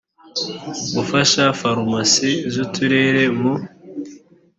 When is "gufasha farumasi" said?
0.95-2.29